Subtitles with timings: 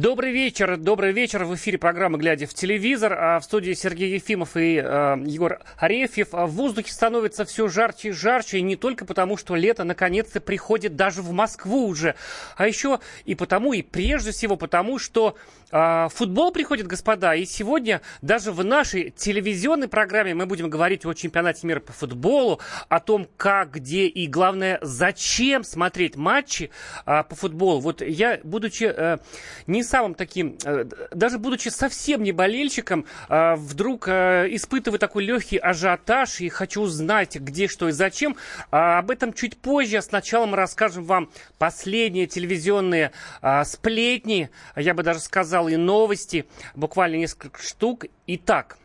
[0.00, 1.44] Добрый вечер, добрый вечер.
[1.44, 3.12] В эфире программы «Глядя в телевизор».
[3.12, 6.28] А в студии Сергей Ефимов и э, Егор Арефьев.
[6.32, 8.56] А в воздухе становится все жарче и жарче.
[8.56, 12.14] И не только потому, что лето наконец-то приходит даже в Москву уже.
[12.56, 15.36] А еще и потому, и прежде всего потому, что
[15.70, 17.34] э, футбол приходит, господа.
[17.34, 22.58] И сегодня даже в нашей телевизионной программе мы будем говорить о чемпионате мира по футболу.
[22.88, 26.70] О том, как, где и, главное, зачем смотреть матчи
[27.04, 27.80] э, по футболу.
[27.80, 28.84] Вот я, будучи...
[28.84, 29.18] Э,
[29.66, 35.58] не самым таким, э, даже будучи совсем не болельщиком, э, вдруг э, испытываю такой легкий
[35.58, 38.36] ажиотаж и хочу узнать, где, что и зачем.
[38.70, 39.98] А об этом чуть позже.
[39.98, 43.12] А сначала мы расскажем вам последние телевизионные
[43.64, 48.04] сплетни, я бы даже сказал, и новости, буквально несколько штук.
[48.26, 48.78] Итак,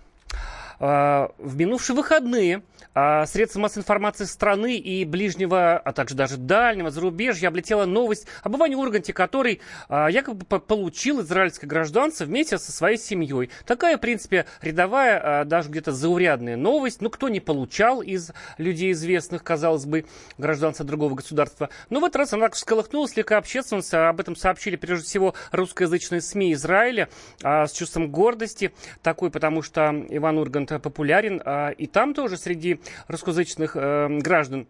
[0.79, 2.63] в минувшие выходные
[2.97, 8.55] а, средства массовой информации страны и ближнего, а также даже дальнего зарубежья облетела новость об
[8.55, 9.59] Иване Урганте, который
[9.89, 13.49] а, якобы получил израильское гражданство вместе со своей семьей.
[13.65, 17.01] Такая, в принципе, рядовая, а, даже где-то заурядная новость.
[17.01, 20.05] Ну, кто не получал из людей известных, казалось бы,
[20.37, 21.69] гражданства другого государства.
[21.89, 23.93] Но в этот раз она всколыхнула слегка общественность.
[23.93, 27.09] Об этом сообщили, прежде всего, русскоязычные СМИ Израиля
[27.43, 28.73] с чувством гордости
[29.03, 31.41] такой, потому что Иван Ургант популярен.
[31.77, 34.67] И там тоже среди русскоязычных э, граждан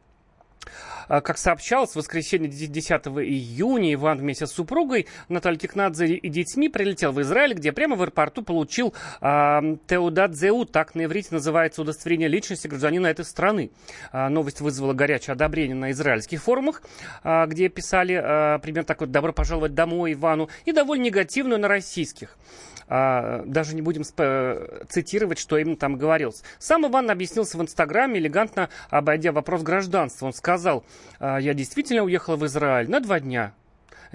[0.66, 6.70] а, как сообщалось, в воскресенье 10 июня Иван вместе с супругой Натальей Тикнадзе и детьми
[6.70, 12.28] прилетел в Израиль, где прямо в аэропорту получил э, Теудадзеу, так на иврите называется удостоверение
[12.28, 13.72] личности гражданина этой страны.
[14.12, 16.82] Э, новость вызвала горячее одобрение на израильских форумах,
[17.24, 21.68] э, где писали э, примерно так вот «добро пожаловать домой Ивану» и довольно негативную на
[21.68, 22.38] российских.
[22.88, 26.44] А, даже не будем цитировать, что именно там говорилось.
[26.60, 30.28] Сам Иван объяснился в Инстаграме, элегантно обойдя вопрос гражданства.
[30.28, 30.84] Он сказал, «А,
[31.20, 33.54] я действительно уехал в Израиль на два дня.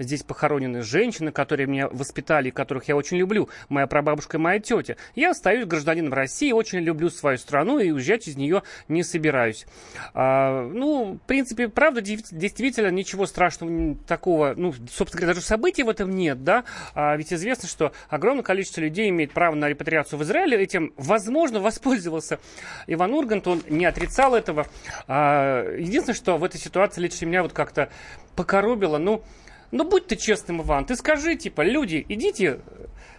[0.01, 3.49] Здесь похоронены женщины, которые меня воспитали, которых я очень люблю.
[3.69, 4.97] Моя прабабушка и моя тетя.
[5.15, 9.65] Я остаюсь гражданином России, очень люблю свою страну и уезжать из нее не собираюсь.
[10.13, 15.89] А, ну, в принципе, правда, действительно, ничего страшного такого, ну, собственно говоря, даже событий в
[15.89, 16.63] этом нет, да.
[16.93, 20.61] А, ведь известно, что огромное количество людей имеет право на репатриацию в Израиле.
[20.61, 22.39] Этим, возможно, воспользовался
[22.87, 24.67] Иван Ургант, он не отрицал этого.
[25.07, 27.89] А, единственное, что в этой ситуации лично меня вот как-то
[28.35, 29.23] покоробило, ну,
[29.71, 32.59] ну, будь ты честным, Иван, ты скажи, типа, люди, идите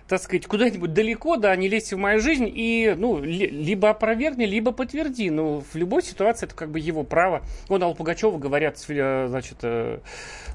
[0.09, 4.73] так сказать, куда-нибудь далеко, да, не лезь в мою жизнь и, ну, либо опровергни, либо
[4.73, 5.31] подтверди.
[5.31, 7.43] Ну, в любой ситуации это как бы его право.
[7.69, 9.99] Вон Алла Пугачева, говорят, значит, э,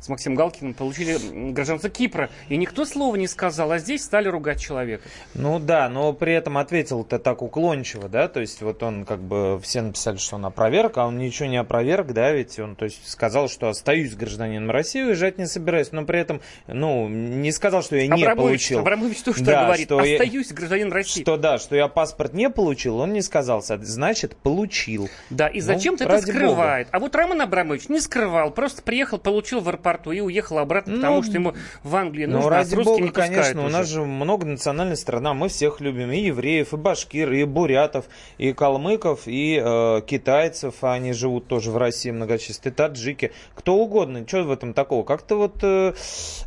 [0.02, 2.30] с Максимом Галкиным получили гражданство Кипра.
[2.50, 5.03] И никто слова не сказал, а здесь стали ругать человека.
[5.34, 9.59] Ну да, но при этом ответил-то так уклончиво, да, то есть вот он как бы,
[9.62, 13.07] все написали, что он опроверг, а он ничего не опроверг, да, ведь он, то есть
[13.07, 17.96] сказал, что остаюсь гражданином России, уезжать не собираюсь, но при этом, ну, не сказал, что
[17.96, 18.80] я не Абрамович, получил.
[18.80, 21.22] Абрамович что да, говорит, что остаюсь я, гражданин России.
[21.22, 25.09] Что да, что я паспорт не получил, он не сказал, значит, получил.
[25.30, 26.88] Да, и зачем-то ну, это скрывает.
[26.88, 26.98] Бога.
[26.98, 31.00] А вот Роман Абрамович не скрывал, просто приехал, получил в аэропорту и уехал обратно, ну,
[31.00, 31.53] потому что ему
[31.84, 33.68] в Англии нужно, ну, ради а бога, не конечно, уже.
[33.68, 38.06] у нас же многонациональная страна, мы всех любим, и евреев, и башкир, и бурятов,
[38.38, 44.25] и калмыков, и э, китайцев, а они живут тоже в России многочисленные, таджики, кто угодно,
[44.28, 45.04] что в этом такого?
[45.04, 45.94] Как-то вот э,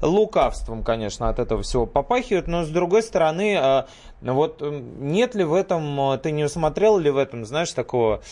[0.02, 3.86] лукавством, конечно, от этого всего попахивает, но с другой стороны, а,
[4.20, 8.22] вот нет ли в этом, а, ты не усмотрел ли в этом, знаешь, такого,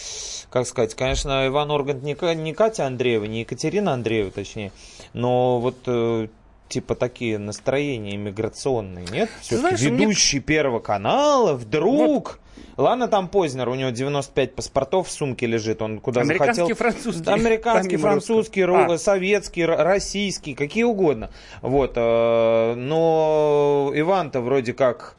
[0.50, 4.72] как сказать, конечно, Иван Ургант не, не Катя Андреева, не Екатерина Андреева, точнее,
[5.12, 6.28] но вот э,
[6.69, 9.31] типа такие настроения иммиграционные, нет?
[9.41, 10.44] Все-таки ведущий мне...
[10.47, 12.25] Первого канала вдруг...
[12.25, 12.41] Вот
[12.76, 16.76] Ладно, там Познер, у него 95 паспортов в сумке лежит, он куда Американский, захотел.
[16.76, 17.30] французский.
[17.30, 18.98] Американский, французский, а.
[18.98, 21.31] советский, российский, какие угодно.
[21.62, 25.16] Вот, э, но Иван-то вроде как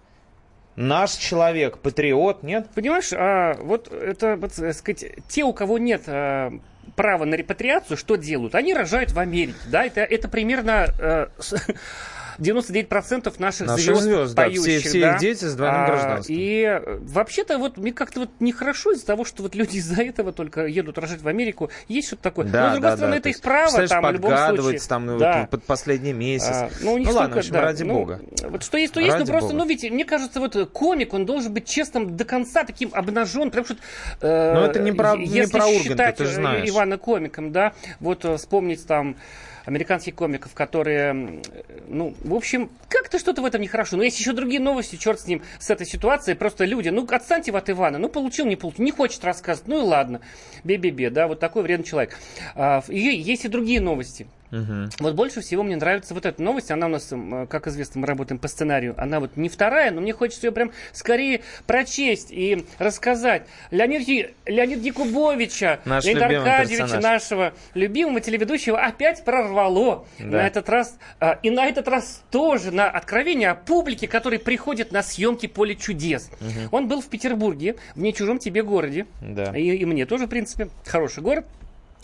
[0.80, 2.69] наш человек, патриот, нет?
[2.74, 6.53] Понимаешь, а, вот это, вот, сказать, те, у кого нет а,
[6.95, 8.56] права на репатриацию, что делают?
[8.56, 10.86] Они рожают в Америке, да, это, это примерно...
[11.00, 11.30] А,
[12.39, 14.63] 99% наших, наших звезд, звезд поющих.
[14.63, 15.13] Да, все, все да?
[15.13, 16.36] их дети с двойным а, гражданством.
[16.38, 20.31] И э, вообще-то вот мне как-то вот нехорошо из-за того, что вот люди из-за этого
[20.31, 21.69] только едут рожать в Америку.
[21.88, 22.45] Есть что-то такое.
[22.45, 23.19] Да, Но, с другой да, стороны, да.
[23.19, 23.88] это их право.
[23.88, 24.80] Там, в любом случае.
[24.88, 25.41] там ну, да.
[25.41, 26.50] вот, под последний месяц.
[26.50, 28.21] А, ну, ну ладно, в общем, да, ради ну, бога.
[28.44, 29.13] Вот что есть, то есть.
[29.13, 29.59] Ради но просто, бога.
[29.59, 33.50] ну, видите, мне кажется, вот комик, он должен быть честным до конца, таким обнажен.
[33.51, 33.75] Потому что,
[34.21, 36.69] э, Но это не про, не про Урганта, ты же знаешь.
[36.69, 39.18] Ивана комиком, да, вот э, вспомнить там
[39.69, 41.42] американских комиков, которые,
[41.88, 43.98] ну, в общем, как-то что-то в этом нехорошо.
[43.98, 46.36] Но есть еще другие новости, черт с ним, с этой ситуацией.
[46.36, 49.83] Просто люди, ну, отстаньте от Ивана, ну, получил, не получил, не хочет рассказывать, ну и
[49.83, 50.21] ладно,
[50.63, 52.18] бе-бе-бе, да, вот такой вредный человек.
[52.56, 54.27] А, и есть и другие новости.
[54.51, 54.90] Угу.
[55.00, 56.72] Вот больше всего мне нравится вот эта новость.
[56.72, 57.13] Она у нас,
[57.50, 58.96] как известно, мы работаем по сценарию.
[58.98, 63.44] Она вот не вторая, но мне хочется ее прям скорее прочесть и рассказать.
[63.72, 67.04] Леонид, Леонид Якубовича, Наш Леонида Аркадьевича, персонаж.
[67.04, 70.06] нашего любимого телеведущего, опять прорвало.
[70.18, 70.25] Да.
[70.25, 74.92] На этот раз, а, и на этот раз тоже на откровение о публике, который приходит
[74.92, 76.30] на съемки «Поле чудес».
[76.40, 76.75] Угу.
[76.75, 79.06] Он был в Петербурге, в не чужом тебе городе.
[79.22, 79.56] Да.
[79.56, 81.46] И, и мне тоже, в принципе, хороший город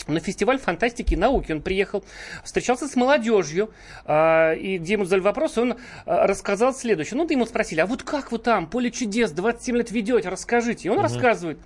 [0.08, 1.52] на фестиваль фантастики и науки.
[1.52, 2.04] Он приехал,
[2.44, 3.72] встречался с молодежью,
[4.06, 5.76] э, и где ему задали вопрос, он э,
[6.06, 7.18] рассказал следующее.
[7.18, 10.88] Ну, ты ему спросили, а вот как вы там, поле чудес, 27 лет ведете, расскажите.
[10.88, 11.04] И он угу.
[11.04, 11.60] рассказывает,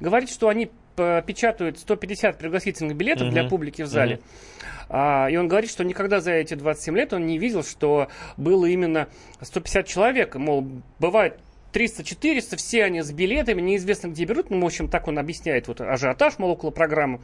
[0.00, 3.32] говорит, что они печатают 150 пригласительных билетов угу.
[3.32, 4.16] для публики в зале.
[4.16, 4.22] Угу.
[4.92, 8.66] А, и он говорит, что никогда за эти 27 лет он не видел, что было
[8.66, 9.08] именно
[9.40, 10.34] 150 человек.
[10.34, 10.66] Мол,
[10.98, 11.38] бывает
[11.72, 14.50] 300-400, все они с билетами, неизвестно где берут.
[14.50, 17.20] Ну, в общем, так он объясняет вот ажиотаж, мол, около программы.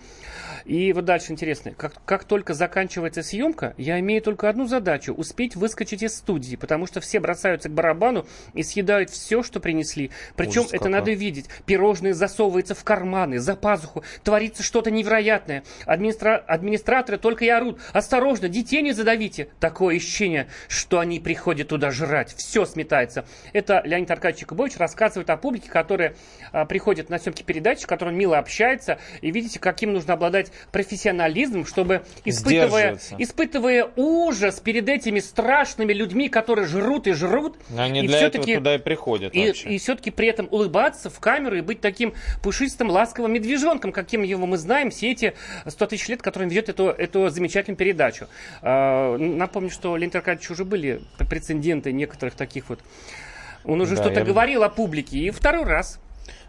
[0.64, 1.72] И вот дальше интересно.
[1.72, 6.86] Как, как только заканчивается съемка, я имею только одну задачу– успеть выскочить из студии, потому
[6.86, 10.10] что все бросаются к барабану и съедают все, что принесли.
[10.36, 10.90] Причем Ужас это какой.
[10.90, 11.46] надо видеть.
[11.66, 14.04] Пирожные засовываются в карманы, за пазуху.
[14.24, 15.62] Творится что-то невероятное.
[15.84, 16.36] Администра...
[16.36, 17.80] Администраторы только и орут.
[17.92, 19.48] Осторожно, детей не задавите.
[19.60, 22.34] Такое ощущение, что они приходят туда жрать.
[22.34, 23.24] Все сметается.
[23.52, 26.14] Это Леонид Аркадьевич Якубович рассказывает о публике, которая
[26.52, 28.98] а, приходит на съемки передач, с которой он мило общается.
[29.20, 36.66] И видите, каким нужно обладать профессионализмом, чтобы, испытывая, испытывая ужас перед этими страшными людьми, которые
[36.66, 39.34] жрут и жрут, Они и для этого туда и приходят.
[39.34, 44.22] И, и все-таки при этом улыбаться в камеру и быть таким пушистым, ласковым медвежонком, каким
[44.22, 45.34] его мы знаем все эти
[45.66, 48.28] 100 тысяч лет, которые он ведет эту, эту замечательную передачу.
[48.62, 52.80] А, напомню, что Леонид Аркадьевич уже были прецеденты некоторых таких вот
[53.66, 54.26] он уже да, что-то я...
[54.26, 55.18] говорил о публике.
[55.18, 55.98] И второй раз.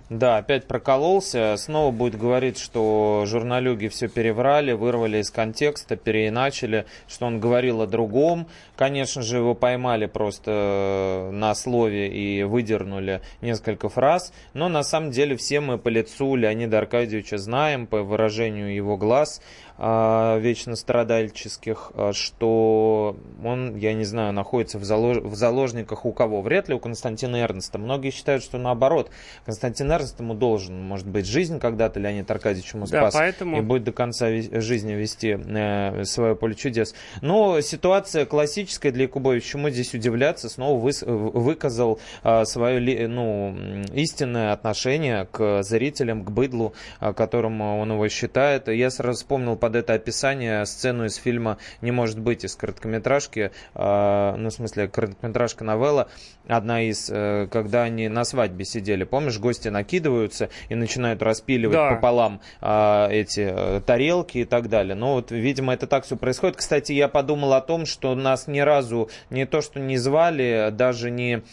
[0.09, 1.55] Да, опять прокололся.
[1.57, 7.87] Снова будет говорить, что журналюги все переврали, вырвали из контекста, переиначили, что он говорил о
[7.87, 8.47] другом.
[8.77, 14.31] Конечно же, его поймали просто на слове и выдернули несколько фраз.
[14.53, 19.41] Но на самом деле все мы по лицу Леонида Аркадьевича знаем, по выражению его глаз.
[19.79, 25.17] А, вечно страдальческих, а, что он, я не знаю, находится в, залож...
[25.17, 26.41] в заложниках у кого?
[26.41, 27.77] Вряд ли у Константина Эрнста.
[27.77, 29.11] Многие считают, что наоборот.
[29.45, 33.13] Константин Эрнст ему должен, может быть, жизнь когда-то Леонид Аркадьевич ему спас.
[33.13, 33.59] Да, поэтому...
[33.59, 36.95] И будет до конца жизни вести э, свое поле чудес.
[37.21, 39.47] Но ситуация классическая для Якубовича.
[39.47, 40.49] Чему здесь удивляться?
[40.49, 40.91] Снова вы...
[41.05, 43.55] выказал э, свое ну,
[43.93, 48.67] истинное отношение к зрителям, к быдлу, которым он его считает.
[48.69, 54.35] Я сразу вспомнил под это описание сцену из фильма «Не может быть» из короткометражки, э,
[54.37, 56.07] ну, в смысле, короткометражка новелла,
[56.47, 61.95] одна из, э, когда они на свадьбе сидели, помнишь, гости накидываются и начинают распиливать да.
[61.95, 64.95] пополам э, эти э, тарелки и так далее.
[64.95, 66.55] Ну, вот, видимо, это так все происходит.
[66.55, 71.11] Кстати, я подумал о том, что нас ни разу не то, что не звали, даже
[71.11, 71.43] не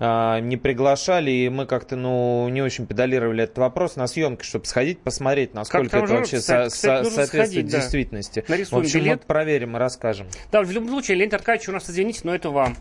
[0.00, 5.00] не приглашали, и мы как-то, ну, не очень педалировали этот вопрос на съемке, чтобы сходить,
[5.00, 8.44] посмотреть, насколько это вообще кстати, со, кстати, соответствует сходить, действительности.
[8.48, 8.56] Да.
[8.56, 9.18] В общем, билет.
[9.18, 10.26] вот проверим и расскажем.
[10.50, 12.76] Да, в любом случае, Леонид Аркадьевич, у нас, извините, но это вам.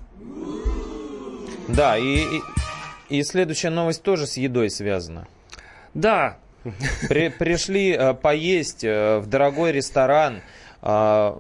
[1.67, 2.41] Да, и, и,
[3.09, 5.27] и следующая новость тоже с едой связана.
[5.93, 6.37] Да.
[7.09, 11.35] При, пришли э, поесть э, в дорогой ресторан а, который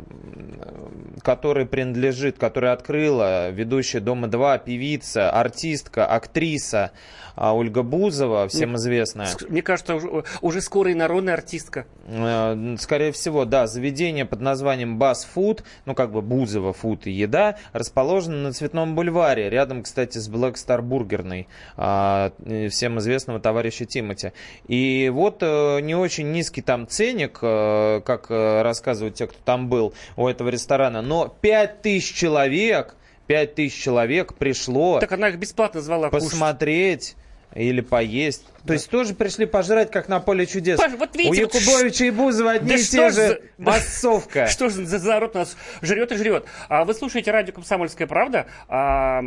[1.65, 6.91] принадлежит, который открыла ведущая Дома-2, певица, артистка, актриса
[7.39, 9.29] а Ольга Бузова, всем известная.
[9.47, 11.85] Мне кажется, уже, уже скоро и народная артистка.
[12.05, 13.65] Э, скорее всего, да.
[13.65, 18.93] Заведение под названием Бас Фуд, ну как бы Бузова Фуд и еда, расположено на Цветном
[18.93, 22.33] бульваре, рядом, кстати, с Black Star бургерной, а,
[22.69, 24.33] всем известного товарища Тимати.
[24.67, 29.93] И вот э, не очень низкий там ценник, э, как рассказывают те, кто там был
[30.17, 34.99] у этого ресторана, но 5000 человек 5000 человек пришло.
[34.99, 37.11] Так она их бесплатно звала посмотреть.
[37.11, 38.45] Кушать или поесть.
[38.65, 40.77] То есть тоже пришли пожрать, как на поле чудес.
[40.77, 43.39] Паш, вот видите, У Якубовича и Бузова одни да и те же за...
[43.57, 44.47] массовка.
[44.47, 46.45] Что же за народ нас жрет и жрет?
[46.67, 48.47] А вы слушаете радио «Комсомольская правда».
[48.67, 49.23] А,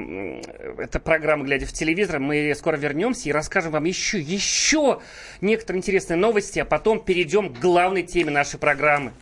[0.78, 2.20] это программа «Глядя в телевизор».
[2.20, 5.00] Мы скоро вернемся и расскажем вам еще, еще
[5.40, 9.12] некоторые интересные новости, а потом перейдем к главной теме нашей программы.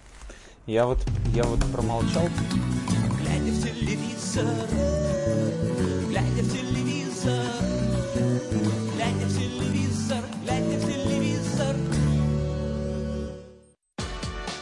[0.67, 0.99] Я вот,
[1.35, 2.29] я вот промолчал.
[3.19, 4.45] Глядя в телевизор,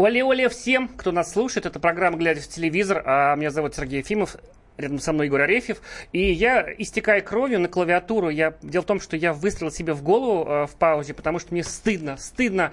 [0.00, 1.66] Оле-оле всем, кто нас слушает.
[1.66, 3.02] Это программа «Глядя в телевизор».
[3.04, 4.36] А меня зовут Сергей Ефимов.
[4.78, 5.82] Рядом со мной Егор Арефьев.
[6.12, 8.54] И я, истекая кровью на клавиатуру, я...
[8.62, 11.62] дело в том, что я выстрелил себе в голову э, в паузе, потому что мне
[11.62, 12.72] стыдно, стыдно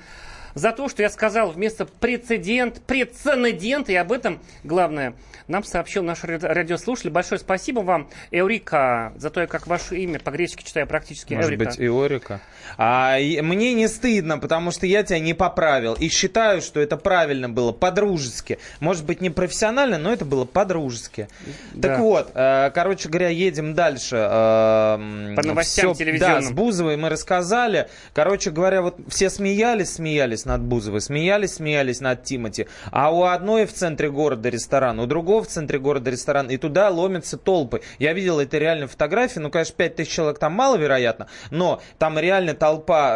[0.57, 5.13] за то, что я сказал вместо прецедент, прецедент, и об этом, главное,
[5.47, 7.09] нам сообщил наш ради- радиослушатель.
[7.09, 11.65] Большое спасибо вам, Эурика, за то, как ваше имя по-гречески читаю практически Может Эурика.
[11.69, 12.41] быть, Иорика.
[12.77, 15.93] А, и мне не стыдно, потому что я тебя не поправил.
[15.93, 18.59] И считаю, что это правильно было, по-дружески.
[18.79, 21.27] Может быть, не профессионально, но это было по-дружески.
[21.73, 21.89] Да.
[21.89, 24.15] Так вот, э, короче говоря, едем дальше.
[24.17, 26.41] Э, По новостям всё- телевизионным.
[26.41, 27.87] Да, с Бузовой мы рассказали.
[28.13, 32.67] Короче говоря, вот все смеялись, смеялись над Бузовой, смеялись, смеялись над Тимати.
[32.91, 36.89] А у одной в центре города ресторан, у другого в центре города ресторан, и туда
[36.89, 37.81] ломятся толпы.
[37.99, 43.13] Я видел это реально фотографии, ну, конечно, 5000 человек там маловероятно, но там реально толпа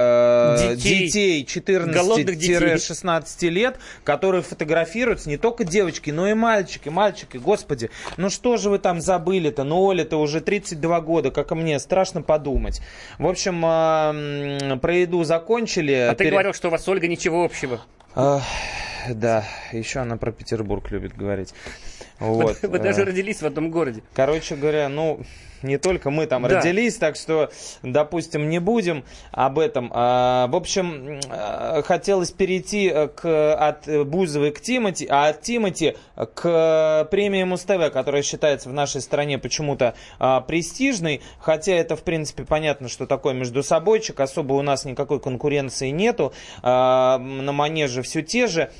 [0.59, 1.45] э, Детей.
[1.45, 1.47] детей,
[1.93, 2.55] Голодных детей.
[2.57, 8.69] 14-16 лет, которые фотографируются, не только девочки, но и мальчики, мальчики, господи, ну что же
[8.69, 12.81] вы там забыли-то, ну Оля-то уже 32 года, как и мне, страшно подумать.
[13.17, 15.93] В общем, э, про еду закончили.
[15.93, 17.80] А ты Пере- говорил, что у вас, Ольга, ничего общего.
[18.16, 18.44] Ах,
[19.08, 21.54] Да, еще она про Петербург любит говорить.
[22.20, 22.60] Вот.
[22.63, 24.01] Вы э, даже родились в одном городе.
[24.16, 25.22] Короче говоря, ну,
[25.63, 26.58] не только мы там Да.
[26.58, 27.50] родились, так что,
[27.84, 29.91] допустим, не будем об этом.
[29.94, 35.96] А, в общем, э, хотелось перейти э, к, от Бузовой к Тимати, а от Тимати
[36.15, 42.44] к премии Муз-ТВ, которая считается в нашей стране почему-то а, престижной, хотя это, в принципе,
[42.44, 48.22] понятно, что такое между собойчик, особо у нас никакой конкуренции нету, а, на манеже все
[48.22, 48.72] те же.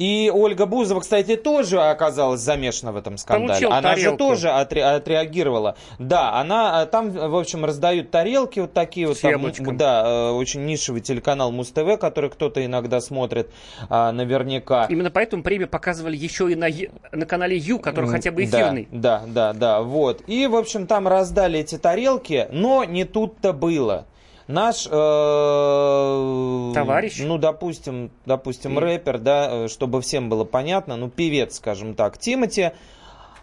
[0.00, 3.48] И Ольга Бузова, кстати, тоже оказалась замешана в этом скандале.
[3.48, 4.10] Получил она тарелку.
[4.10, 5.76] же тоже отре- отреагировала.
[5.98, 9.20] Да, она э, там, в общем, раздают тарелки вот такие вот.
[9.20, 13.50] Там, да, э, очень нишевый телеканал Муз-ТВ, который кто-то иногда смотрит,
[13.90, 14.86] а, наверняка.
[14.86, 16.68] Именно поэтому премию показывали еще и на,
[17.12, 18.88] на канале Ю, который хотя бы да, эфирный.
[18.90, 20.22] Да, да, да, вот.
[20.26, 24.06] И, в общем, там раздали эти тарелки, но не тут-то было.
[24.50, 27.18] Наш э, Товарищ?
[27.20, 32.18] ну допустим, допустим, И- рэпер, да, э, чтобы всем было понятно, ну певец, скажем так,
[32.18, 32.72] Тимати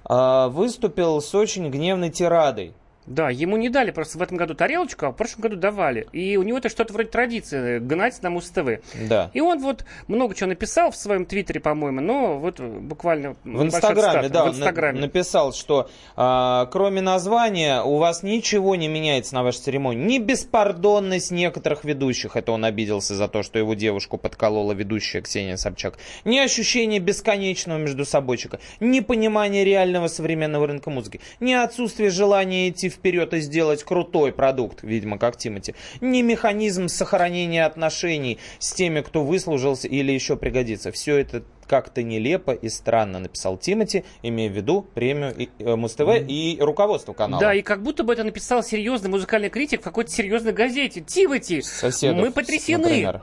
[0.10, 2.74] э, выступил с очень гневной тирадой.
[3.08, 6.08] Да, ему не дали просто в этом году тарелочку, а в прошлом году давали.
[6.12, 8.82] И у него это что-то вроде традиции, гнать на Муз-ТВ.
[9.08, 9.32] Да.
[9.34, 13.38] И он вот много чего написал в своем твиттере, по-моему, но вот буквально...
[13.46, 15.00] В Инстаграме, да, в Инстаграме.
[15.00, 20.04] написал, что а, кроме названия у вас ничего не меняется на вашей церемонии.
[20.04, 25.56] Ни беспардонность некоторых ведущих, это он обиделся за то, что его девушку подколола ведущая Ксения
[25.56, 32.70] Собчак, ни ощущение бесконечного между собойчика, ни понимание реального современного рынка музыки, ни отсутствие желания
[32.70, 39.02] идти вперед и сделать крутой продукт, видимо, как Тимати, ни механизм сохранения отношений с теми,
[39.02, 40.92] кто выслужился или еще пригодится.
[40.92, 46.58] Все это как-то нелепо и странно, написал Тимати, имея в виду премию э, Муз-ТВ и
[46.60, 47.42] руководство канала.
[47.42, 51.02] Да, и как будто бы это написал серьезный музыкальный критик в какой-то серьезной газете.
[51.02, 52.84] Тимати, Соседов, мы потрясены.
[52.84, 53.22] например.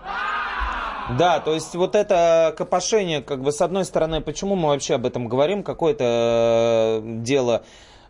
[1.18, 5.04] Да, то есть вот это копошение, как бы с одной стороны, почему мы вообще об
[5.04, 7.64] этом говорим, какое-то э, дело,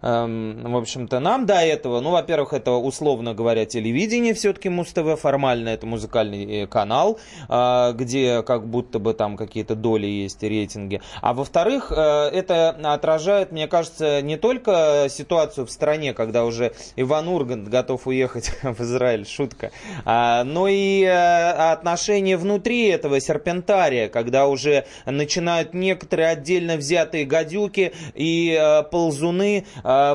[0.05, 5.87] в общем-то, нам до этого, ну, во-первых, это, условно говоря, телевидение все-таки Муз-ТВ, формально это
[5.87, 7.19] музыкальный э, канал,
[7.49, 11.01] э, где как будто бы там какие-то доли есть, рейтинги.
[11.23, 17.29] А во-вторых, э, это отражает, мне кажется, не только ситуацию в стране, когда уже Иван
[17.29, 19.71] Ургант готов уехать в Израиль, шутка,
[20.05, 28.83] а, но и отношения внутри этого серпентария, когда уже начинают некоторые отдельно взятые гадюки и
[28.91, 29.65] ползуны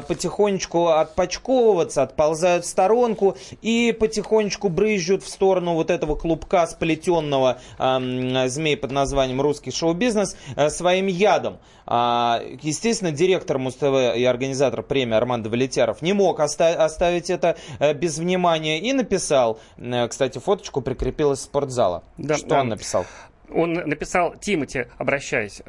[0.07, 8.77] потихонечку отпочковываться, отползают в сторонку и потихонечку брызжут в сторону вот этого клубка сплетенного змей
[8.77, 11.57] под названием «Русский шоу-бизнес» э, своим ядом.
[11.85, 17.93] А, Естественно, директор Муз-ТВ и организатор премии Армандо Валетяров не мог оста- оставить это э,
[17.93, 22.03] без внимания и написал, э, кстати, фоточку прикрепил из спортзала.
[22.17, 22.61] Да, Что да.
[22.61, 23.05] он написал?
[23.51, 25.61] Он написал Тимати, обращаясь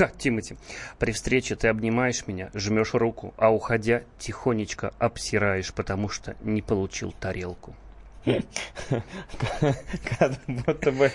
[0.00, 0.56] э, К, Тимати,
[0.98, 7.12] при встрече ты обнимаешь меня, жмешь руку, а уходя тихонечко обсираешь, потому что не получил
[7.12, 7.74] тарелку.
[10.18, 11.12] Как будто бы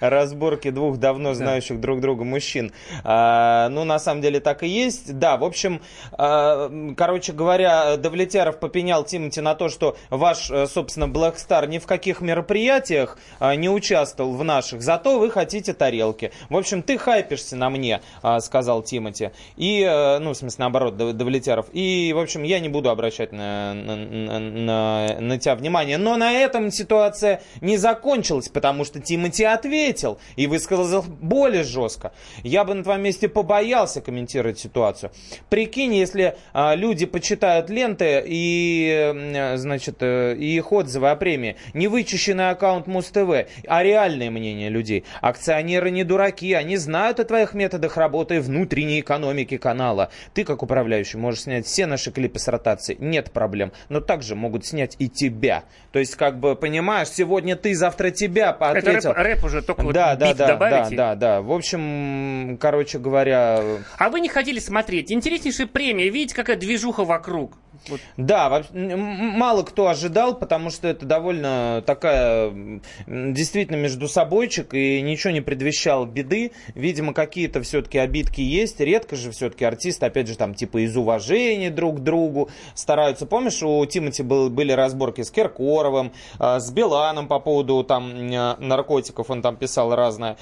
[0.00, 2.72] разборки двух давно знающих друг друга мужчин.
[3.02, 5.18] А, ну, на самом деле так и есть.
[5.18, 11.04] Да, в общем, а, короче говоря, Давлетяров попенял Тимати на то, что ваш, э, собственно,
[11.04, 16.32] Black Star ни в каких мероприятиях а, не участвовал в наших, зато вы хотите тарелки.
[16.48, 18.00] В общем, ты хайпишься на мне,
[18.40, 19.30] сказал Тимати.
[19.56, 21.66] И, э, ну, в смысле, наоборот, Давлетяров.
[21.72, 25.98] И, в общем, я не буду обращать на, на, на, на тебя внимание.
[25.98, 32.12] Но на это этом ситуация не закончилась, потому что Тимати ответил и высказал более жестко.
[32.42, 35.10] Я бы на твоем месте побоялся комментировать ситуацию.
[35.50, 41.88] Прикинь, если а, люди почитают ленты и, значит, э, и их отзывы о премии, не
[41.88, 45.04] вычищенный аккаунт Муз-ТВ, а реальное мнение людей.
[45.20, 50.10] Акционеры не дураки, они знают о твоих методах работы внутренней экономики канала.
[50.34, 54.64] Ты, как управляющий, можешь снять все наши клипы с ротации, нет проблем, но также могут
[54.66, 55.64] снять и тебя.
[55.92, 59.10] То есть, как бы бы, понимаешь, сегодня ты, завтра тебя ответил.
[59.10, 60.96] Это рэп, рэп уже только да, вот да, бит да, добавить.
[60.96, 61.42] Да, да, да.
[61.42, 63.62] В общем, короче говоря...
[63.98, 65.10] А вы не хотели смотреть?
[65.10, 66.08] Интереснейшая премия.
[66.10, 67.54] Видите, какая движуха вокруг.
[67.88, 68.00] Вот.
[68.16, 75.40] Да, мало кто ожидал, потому что это довольно такая действительно между собойчик и ничего не
[75.40, 76.52] предвещал беды.
[76.74, 78.80] Видимо, какие-то все-таки обидки есть.
[78.80, 83.26] Редко же все-таки артисты, опять же, там типа из уважения друг к другу стараются.
[83.26, 89.30] Помнишь, у Тимати был, были разборки с Киркоровым, а, с Биланом по поводу там наркотиков,
[89.30, 90.36] он там писал разное.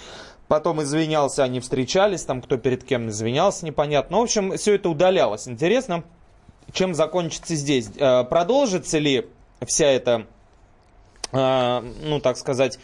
[0.49, 4.19] Потом извинялся, они встречались, там кто перед кем извинялся, непонятно.
[4.19, 5.49] В общем, все это удалялось.
[5.49, 6.05] Интересно,
[6.73, 7.91] чем закончится здесь?
[7.97, 9.27] Э, продолжится ли
[9.67, 10.27] вся эта,
[11.33, 12.79] э, ну так сказать,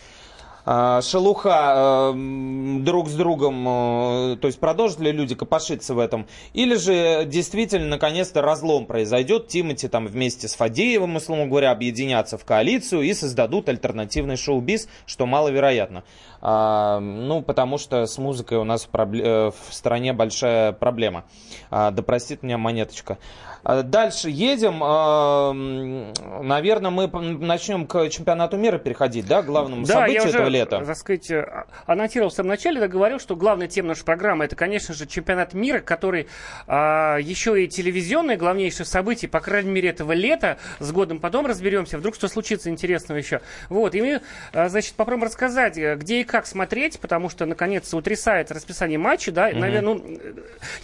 [0.67, 7.25] э, шелуха друг с другом, то есть продолжат ли люди копошиться в этом, или же
[7.25, 13.15] действительно наконец-то разлом произойдет, Тимати там вместе с Фадеевым, условно говоря, объединятся в коалицию и
[13.15, 16.05] создадут альтернативный шоу-биз, что маловероятно.
[16.41, 21.25] Ну, потому что с музыкой у нас в, стране большая проблема.
[21.71, 23.19] Да простит меня монеточка.
[23.69, 24.81] А, дальше едем.
[24.83, 30.51] А, наверное, мы начнем к чемпионату мира переходить, да, главному да, событию я этого уже,
[30.51, 30.85] лета.
[30.85, 34.57] так сказать, а, анонсировал в самом начале, да, говорил, что главная тема нашей программы это,
[34.57, 36.29] конечно же, чемпионат мира, который
[36.67, 40.59] а, еще и телевизионное главнейшее событие, по крайней мере, этого лета.
[40.79, 43.41] С годом потом разберемся, вдруг что случится интересного еще.
[43.69, 44.23] Вот, и мы,
[44.53, 49.59] значит, попробуем рассказать, где и как смотреть, потому что, наконец, утрясается расписание матчей, да, mm-hmm.
[49.59, 50.19] наверное, ну,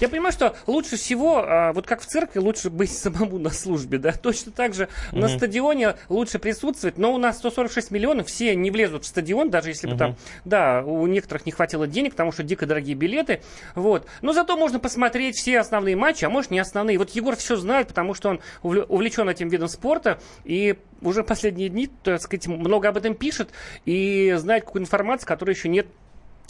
[0.00, 4.12] я понимаю, что лучше всего, вот как в церкви, лучше быть самому на службе, да,
[4.12, 5.18] точно так же mm-hmm.
[5.18, 9.68] на стадионе лучше присутствовать, но у нас 146 миллионов, все не влезут в стадион, даже
[9.68, 9.98] если бы mm-hmm.
[9.98, 13.40] там, да, у некоторых не хватило денег, потому что дико дорогие билеты,
[13.74, 17.56] вот, но зато можно посмотреть все основные матчи, а может не основные, вот Егор все
[17.56, 22.88] знает, потому что он увлечен этим видом спорта, и уже последние дни, так сказать, много
[22.88, 23.50] об этом пишет,
[23.84, 25.86] и знает какую информацию, которой еще нет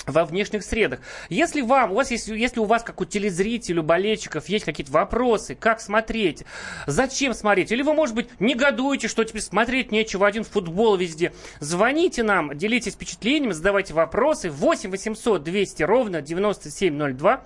[0.06, 1.00] во внешних средах.
[1.28, 5.54] Если вам, у вас есть, если у вас, как у телезрителей, болельщиков, есть какие-то вопросы,
[5.54, 6.44] как смотреть,
[6.86, 12.22] зачем смотреть, или вы, может быть, негодуете, что теперь смотреть нечего, один футбол везде, звоните
[12.22, 14.50] нам, делитесь впечатлениями, задавайте вопросы.
[14.50, 17.44] 8 800 200 ровно 9702.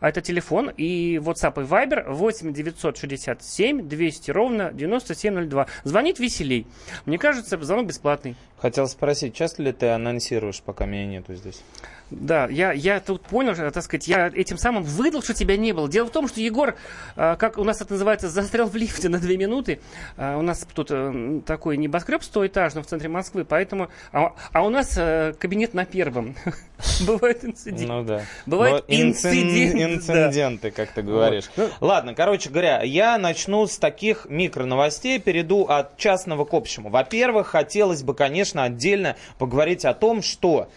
[0.00, 5.66] Это телефон и WhatsApp и Viber 8 967 200 ровно 9702.
[5.84, 6.66] Звонит веселей.
[7.06, 8.36] Мне кажется, звонок бесплатный.
[8.58, 11.62] Хотел спросить, часто ли ты анонсируешь, пока меня нету здесь?
[12.10, 15.88] Да, я, я тут понял, так сказать, я этим самым выдал, что тебя не было.
[15.88, 16.76] Дело в том, что Егор,
[17.16, 19.80] а, как у нас это называется, застрял в лифте на две минуты.
[20.16, 23.88] А, у нас тут э, такой небоскреб стоэтажный в центре Москвы, поэтому...
[24.12, 26.36] А, а у нас э, кабинет на первом.
[27.06, 27.86] Бывают инциденты.
[27.86, 28.22] Ну да.
[28.46, 29.82] Бывают инциденты.
[29.82, 31.50] Инциденты, как ты говоришь.
[31.56, 36.90] Ну, Ладно, короче говоря, я начну с таких микроновостей, перейду от частного к общему.
[36.90, 40.68] Во-первых, хотелось бы, конечно, отдельно поговорить о том, что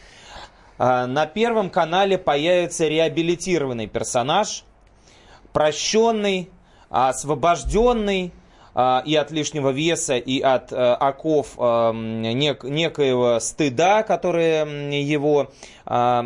[0.78, 4.64] на Первом канале появится реабилитированный персонаж,
[5.54, 6.50] прощенный,
[6.90, 8.32] освобожденный
[8.80, 15.50] а, и от лишнего веса, и от э, оков э, некоего стыда, которые его
[15.84, 16.24] а,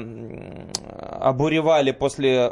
[1.22, 2.52] обуревали после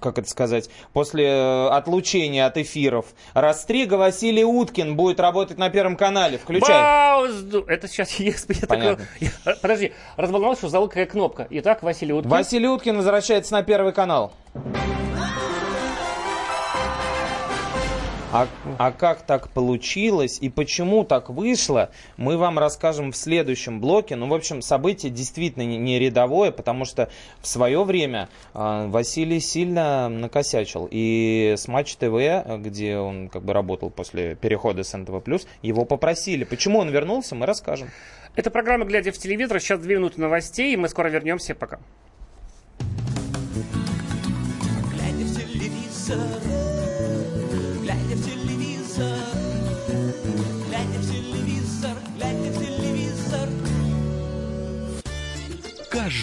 [0.00, 3.06] как это сказать, после э, отлучения от эфиров.
[3.34, 6.38] Растрига Василий Уткин будет работать на Первом канале.
[6.38, 6.70] Включай.
[6.70, 7.64] Паузу.
[7.66, 8.46] Это сейчас есть.
[8.48, 11.46] Я такой, я, подожди, разволновался, что зовут какая кнопка.
[11.50, 12.30] Итак, Василий Уткин.
[12.30, 14.32] Василий Уткин возвращается на Первый канал.
[18.36, 24.14] А, а как так получилось и почему так вышло, мы вам расскажем в следующем блоке.
[24.14, 27.08] Ну, в общем, событие действительно не рядовое, потому что
[27.40, 30.86] в свое время э, Василий сильно накосячил.
[30.90, 35.22] И с Матч ТВ, где он как бы работал после перехода с НТВ+,
[35.62, 36.44] его попросили.
[36.44, 37.88] Почему он вернулся, мы расскажем.
[38.34, 39.60] Это программа «Глядя в телевизор».
[39.60, 41.54] Сейчас две минуты новостей, и мы скоро вернемся.
[41.54, 41.78] Пока.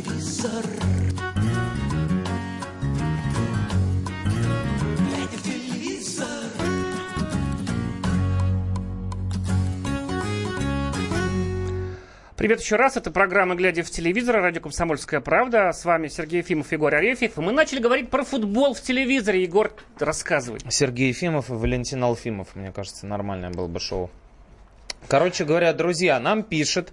[0.00, 0.64] Телевизор,
[5.10, 6.26] глядя в телевизор.
[12.36, 12.96] Привет еще раз.
[12.96, 15.72] Это программа «Глядя в телевизор», радио «Комсомольская правда».
[15.72, 17.36] С вами Сергей Ефимов, Егор Арефьев.
[17.36, 19.42] Мы начали говорить про футбол в телевизоре.
[19.42, 20.60] Егор, рассказывай.
[20.68, 24.10] Сергей Ефимов и Валентин Алфимов, мне кажется, нормальное было бы шоу.
[25.08, 26.92] Короче говоря, друзья, нам пишет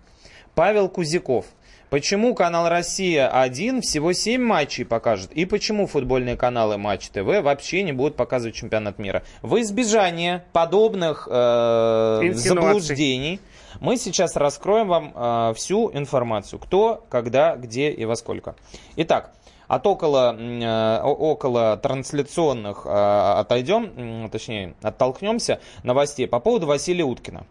[0.56, 1.46] Павел Кузяков.
[1.96, 5.32] Почему канал «Россия-1» всего 7 матчей покажет?
[5.32, 9.24] И почему футбольные каналы Матч ТВ вообще не будут показывать чемпионат мира?
[9.42, 13.40] В избежание подобных э, заблуждений
[13.80, 16.60] мы сейчас раскроем вам э, всю информацию.
[16.60, 18.56] Кто, когда, где и во сколько.
[18.98, 19.32] Итак,
[19.70, 27.46] от около, э, около трансляционных э, отойдем, точнее, оттолкнемся новостей по поводу Василия Уткина.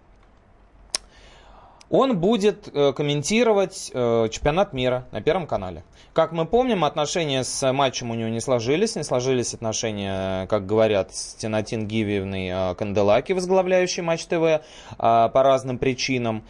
[1.90, 5.84] Он будет э, комментировать э, чемпионат мира на Первом канале.
[6.12, 8.96] Как мы помним, отношения с матчем у него не сложились.
[8.96, 14.62] Не сложились отношения, э, как говорят, с Тинатин Гивиевной Канделаки, возглавляющей Матч ТВ,
[14.96, 16.44] по разным причинам.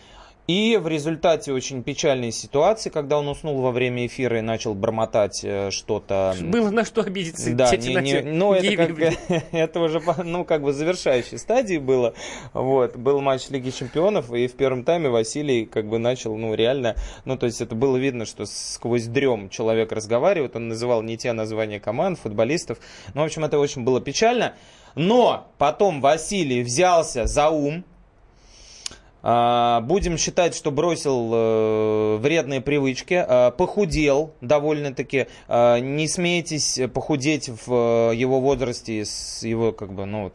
[0.46, 5.40] И в результате очень печальной ситуации, когда он уснул во время эфира и начал бормотать
[5.42, 6.34] э, что-то...
[6.38, 7.54] Было на что обидеться.
[7.54, 9.14] Да, не, не, ну это, как,
[9.52, 12.12] это уже ну, как бы завершающей стадии было.
[12.52, 16.96] Вот, был матч Лиги Чемпионов, и в первом тайме Василий как бы начал, ну, реально,
[17.24, 21.32] ну, то есть это было видно, что сквозь дрем человек разговаривает, он называл не те
[21.32, 22.78] названия команд, футболистов.
[23.14, 24.54] Ну, в общем, это очень было печально.
[24.94, 27.84] Но потом Василий взялся за ум,
[29.24, 35.28] Будем считать, что бросил э, вредные привычки, а, похудел довольно-таки.
[35.48, 40.34] А, не смейтесь похудеть в э, его возрасте с его как бы ну вот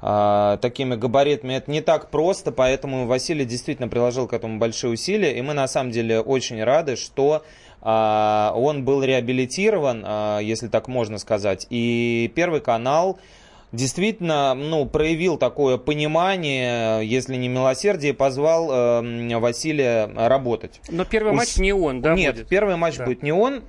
[0.00, 1.52] а, такими габаритами.
[1.52, 5.68] Это не так просто, поэтому Василий действительно приложил к этому большие усилия, и мы на
[5.68, 7.42] самом деле очень рады, что
[7.82, 11.66] а, он был реабилитирован, а, если так можно сказать.
[11.70, 13.18] И Первый канал
[13.72, 18.70] действительно ну, проявил такое понимание, если не милосердие, позвал
[19.02, 20.80] э, Василия работать.
[20.88, 22.48] Но первый Ус- матч не он, да, Нет, будет?
[22.48, 23.04] первый матч Да.
[23.04, 23.62] будет не он.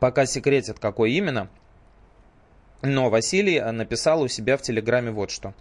[0.00, 1.48] Пока секретит, какой именно.
[2.82, 5.54] Но Василий э, написал у себя в Телеграме вот что.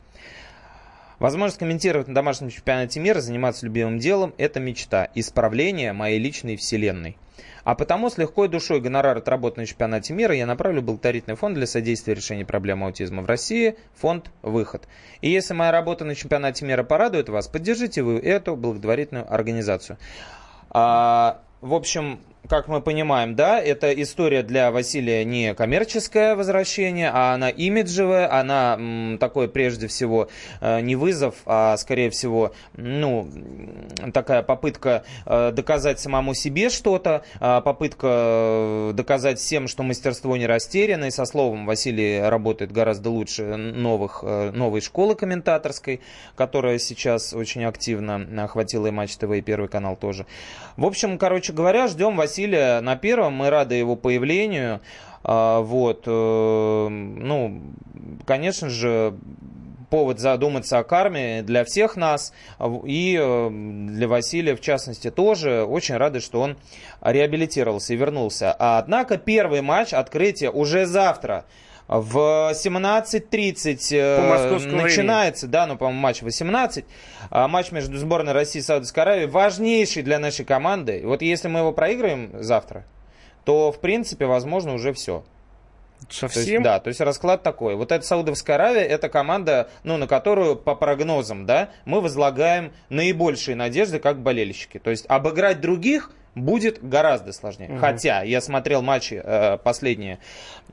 [1.20, 7.16] Возможность комментировать на домашнем чемпионате мира, заниматься любимым делом– это мечта, исправление моей личной вселенной.
[7.64, 11.36] А потому с легкой душой гонорар от работы на чемпионате мира я направлю в благотворительный
[11.36, 14.88] фонд для содействия решению проблемы аутизма в России, фонд «Выход».
[15.22, 19.98] И если моя работа на чемпионате мира порадует вас, поддержите вы эту благотворительную организацию.
[20.70, 27.34] А, в общем, как мы понимаем, да, эта история для Василия не коммерческое возвращение, а
[27.34, 30.28] она имиджевая, она м, такой прежде всего
[30.60, 33.30] э, не вызов, а скорее всего, ну,
[34.14, 40.46] такая попытка э, доказать самому себе что-то, а, попытка э, доказать всем, что мастерство не
[40.46, 46.02] растеряно, и со словом Василий работает гораздо лучше новых, новой школы комментаторской,
[46.36, 50.26] которая сейчас очень активно охватила и Матч ТВ, и Первый канал тоже.
[50.76, 53.34] В общем, короче говоря, ждем Василия на первом.
[53.34, 54.82] Мы рады его появлению.
[55.24, 56.04] А, Вот.
[56.06, 57.62] э, Ну,
[58.26, 59.16] конечно же,
[59.90, 65.64] повод задуматься о карме для всех нас а и э, для Василия в частности тоже.
[65.64, 66.58] Очень рады, что он
[67.02, 68.56] реабилитировался и вернулся.
[68.58, 71.46] А, Однако первый матч открытия уже завтра
[71.88, 76.86] В 17.30 э, начинается, да, ну, по-моему, матч 18.
[77.30, 79.26] а, Матч между сборной России и Саудовской Аравии.
[79.26, 81.02] Важнейший для нашей команды.
[81.04, 82.86] Вот если мы его проиграем завтра,
[83.44, 85.24] то, в принципе, возможно, уже все.
[86.04, 86.64] То есть, Совсем?
[86.64, 87.76] да, то есть расклад такой.
[87.76, 93.56] Вот эта Саудовская Аравия, это команда, ну, на которую, по прогнозам, да, мы возлагаем наибольшие
[93.56, 94.80] надежды как болельщики.
[94.80, 97.78] То есть обыграть других будет гораздо сложнее.
[97.80, 100.20] Хотя я смотрел матчи э, последние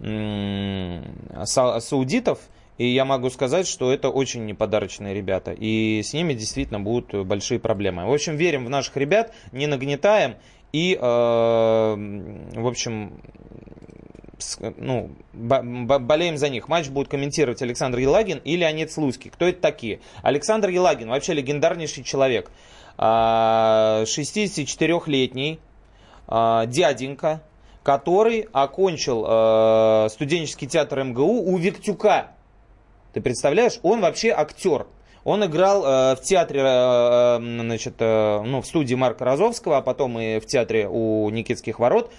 [0.01, 2.39] са- саудитов,
[2.79, 5.53] и я могу сказать, что это очень неподарочные ребята.
[5.53, 8.07] И с ними действительно будут большие проблемы.
[8.07, 10.37] В общем, верим в наших ребят, не нагнетаем.
[10.73, 13.21] И, э, в общем,
[14.79, 16.69] ну, бо- бо- болеем за них.
[16.69, 19.31] Матч будет комментировать Александр Елагин и Леонид Слуцкий.
[19.31, 20.01] Кто это такие?
[20.23, 22.51] Александр Елагин, вообще легендарнейший человек.
[23.03, 25.59] А, 64-летний
[26.29, 27.41] а, дяденька,
[27.83, 32.33] который окончил а, студенческий театр МГУ у Виктюка.
[33.15, 33.81] Ты представляешь?
[33.83, 34.87] Он вообще актер.
[35.25, 39.83] Он играл э, в театре, э, э, значит, э, ну, в студии Марка Розовского, а
[39.83, 42.11] потом и в театре у Никитских ворот,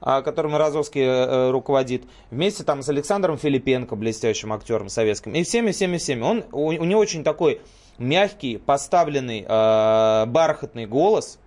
[0.00, 5.70] а, которым Розовский э, руководит, вместе там с Александром Филипенко, блестящим актером советским, и всеми,
[5.70, 6.22] всеми, всеми.
[6.22, 7.60] Он, у, у него очень такой
[7.98, 11.38] мягкий, поставленный, э, бархатный голос,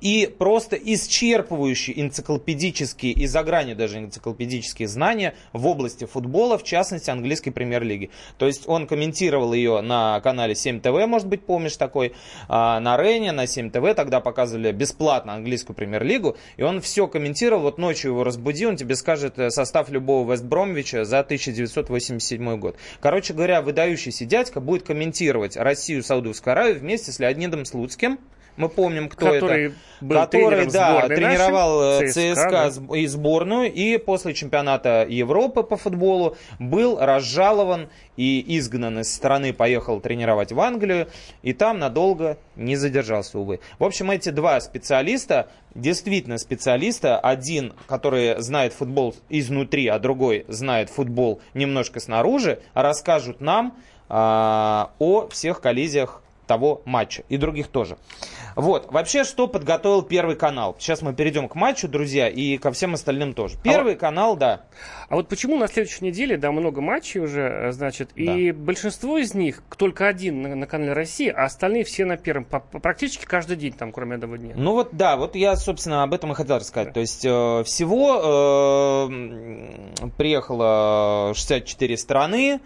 [0.00, 7.10] и просто исчерпывающие энциклопедические и за гранью даже энциклопедические знания в области футбола, в частности
[7.10, 8.10] английской премьер-лиги.
[8.38, 12.12] То есть он комментировал ее на канале 7 ТВ, может быть, помнишь такой,
[12.48, 17.62] а, на Рене, на 7 ТВ, тогда показывали бесплатно английскую премьер-лигу, и он все комментировал,
[17.62, 22.76] вот ночью его разбуди, он тебе скажет э, состав любого Вестбромвича за 1987 год.
[23.00, 28.18] Короче говоря, выдающийся дядька будет комментировать Россию, Саудовскую Аравию вместе с Леонидом Слуцким,
[28.58, 29.74] мы помним, кто Который это.
[30.00, 32.96] был который, да, тренировал нашей, э, ЦСКА, ЦСКА, да.
[32.98, 40.00] и сборную, и после чемпионата Европы по футболу был разжалован и изгнан из страны, поехал
[40.00, 41.08] тренировать в Англию,
[41.42, 43.60] и там надолго не задержался, увы.
[43.78, 50.90] В общем, эти два специалиста, действительно специалиста, один, который знает футбол изнутри, а другой знает
[50.90, 53.76] футбол немножко снаружи, расскажут нам
[54.08, 57.98] а, о всех коллизиях того матча и других тоже.
[58.58, 60.74] Вот, вообще, что подготовил Первый канал?
[60.80, 63.56] Сейчас мы перейдем к матчу, друзья, и ко всем остальным тоже.
[63.62, 64.62] Первый канал, да.
[65.08, 69.32] А вот почему на следующей неделе, да, много матчей уже, э, значит, и большинство из
[69.32, 72.46] них только один на, на канале России, а остальные все на первом.
[72.46, 74.54] По- по- практически каждый день там, кроме этого дня.
[74.56, 76.92] Ну вот да, вот я, собственно, об этом и хотел рассказать.
[76.92, 82.60] То есть э, всего э, приехало 64 страны,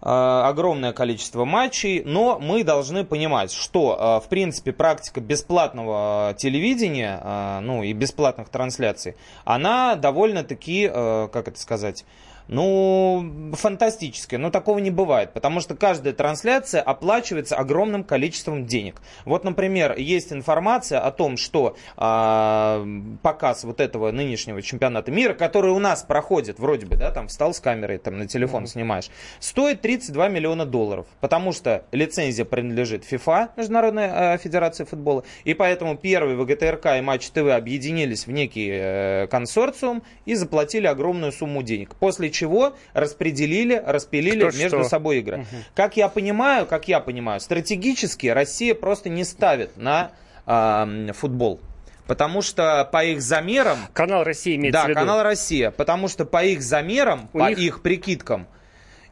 [0.00, 7.60] огромное количество матчей, но мы должны понимать, что, э, в принципе, практика бесплатного телевидения, э,
[7.60, 12.04] ну и бесплатных трансляций, она довольно-таки, э, как это сказать,
[12.48, 18.96] ну, фантастическое, но такого не бывает, потому что каждая трансляция оплачивается огромным количеством денег.
[19.24, 22.86] Вот, например, есть информация о том, что а,
[23.22, 27.52] показ вот этого нынешнего чемпионата мира, который у нас проходит, вроде бы, да, там встал
[27.52, 33.50] с камерой, там на телефон снимаешь, стоит 32 миллиона долларов, потому что лицензия принадлежит FIFA,
[33.56, 39.26] Международная э, Федерация футбола, и поэтому первый ВГТРК и Матч ТВ объединились в некий э,
[39.30, 41.94] консорциум и заплатили огромную сумму денег.
[41.96, 44.88] После чего распределили, распилили Кто между что.
[44.88, 45.46] собой игры.
[45.74, 50.10] Как я понимаю, как я понимаю, стратегически Россия просто не ставит на
[50.46, 51.60] м, футбол.
[52.06, 55.00] Потому что по их замерам, Канал России имеется да, в виду.
[55.00, 58.46] канал Россия, потому что по их замерам, У по них- их прикидкам,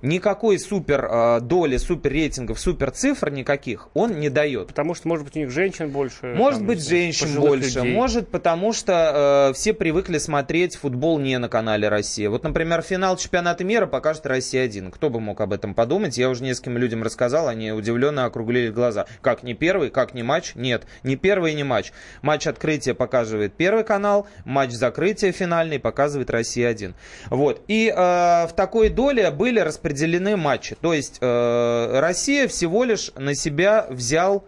[0.07, 4.69] никакой супер э, доли, супер рейтингов, супер цифр никаких он не дает.
[4.69, 6.35] Потому что, может быть, у них женщин больше.
[6.35, 7.95] Может там, быть, женщин больше, людей.
[7.95, 12.31] может потому что э, все привыкли смотреть футбол не на канале Россия.
[12.31, 14.91] Вот, например, финал чемпионата мира покажет Россия-1.
[14.93, 16.17] Кто бы мог об этом подумать?
[16.17, 19.07] Я уже нескольким людям рассказал, они удивленно округлили глаза.
[19.21, 20.53] Как не первый, как не матч?
[20.55, 21.93] Нет, не первый не матч.
[22.23, 26.95] Матч открытия показывает первый канал, матч закрытия финальный показывает Россия-1.
[27.31, 27.63] Вот.
[27.67, 29.96] И э, в такой доле были распределены
[30.37, 30.77] матчи.
[30.81, 34.45] То есть э, Россия всего лишь на себя взял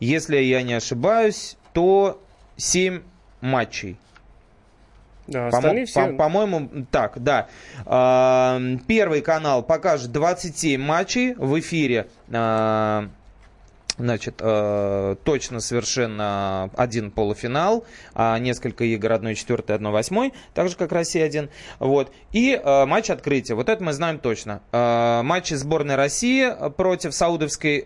[0.00, 2.22] если я не ошибаюсь, то
[2.56, 3.02] 7
[3.40, 3.96] матчей.
[5.26, 6.06] Да, остальные все...
[6.08, 7.48] по- По-моему, так, да.
[7.84, 12.08] А, Первый канал покажет 27 матчей в эфире.
[12.32, 13.08] а,
[13.98, 17.84] Значит, э, точно совершенно один полуфинал,
[18.14, 21.48] а несколько игр 1-4, 1-8, так же, как Россия-1.
[21.80, 22.12] Вот.
[22.32, 23.54] И э, матч открытия.
[23.54, 24.62] Вот это мы знаем точно.
[24.70, 27.84] Э, матчи сборной России против Саудовской,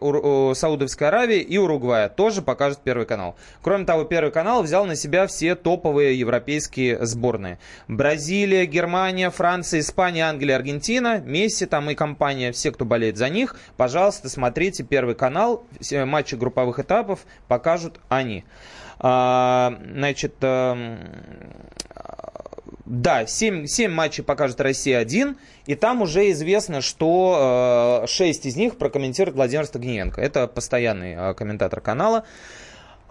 [0.54, 3.36] Саудовской Аравии и Уругвая тоже покажет Первый канал.
[3.62, 7.58] Кроме того, Первый канал взял на себя все топовые европейские сборные.
[7.88, 13.56] Бразилия, Германия, Франция, Испания, Англия, Аргентина, Месси там и компания, все, кто болеет за них,
[13.78, 15.64] пожалуйста, смотрите Первый канал
[16.06, 18.44] матчи групповых этапов покажут они.
[18.98, 20.98] А, значит, эм,
[22.84, 25.36] да, 7, 7 матчей покажет Россия-1,
[25.66, 30.20] и там уже известно, что э, 6 из них прокомментирует Владимир Стагниенко.
[30.20, 32.24] Это постоянный э, комментатор канала.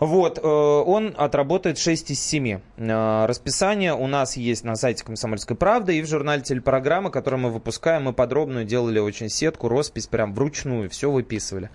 [0.02, 2.60] Вот, э, он отработает 6 из 7.
[2.78, 7.52] Э, расписание у нас есть на сайте «Комсомольской правды» и в журнале телепрограммы, который мы
[7.52, 11.70] выпускаем, мы подробную делали очень сетку, роспись прям вручную, все выписывали.